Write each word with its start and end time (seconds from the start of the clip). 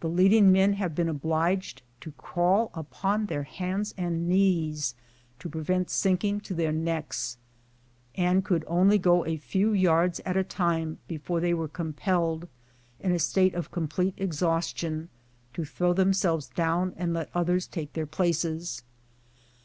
The 0.00 0.08
leading 0.08 0.50
men 0.50 0.72
have 0.72 0.92
been 0.92 1.08
obliged 1.08 1.82
to 2.00 2.10
crawl 2.18 2.72
upon 2.74 3.26
their 3.26 3.44
hands 3.44 3.94
and 3.96 4.28
knees 4.28 4.96
to 5.38 5.48
pre 5.48 5.60
vent 5.62 5.88
sinking 5.88 6.40
to 6.40 6.54
their 6.54 6.72
necks, 6.72 7.38
and 8.16 8.44
could 8.44 8.64
only 8.66 8.98
go 8.98 9.24
a 9.24 9.36
few 9.36 9.72
yards 9.72 10.18
at 10.26 10.36
a 10.36 10.42
time 10.42 10.98
before 11.06 11.38
they 11.38 11.54
were 11.54 11.68
compelled, 11.68 12.48
in 12.98 13.12
a 13.12 13.20
state 13.20 13.54
of 13.54 13.70
complete 13.70 14.14
exhaustion, 14.16 15.10
to 15.54 15.64
throw 15.64 15.92
themselves 15.92 16.48
down 16.48 16.92
and 16.96 17.14
let 17.14 17.30
others 17.32 17.68
take 17.68 17.92
their 17.92 18.04
places. 18.04 18.82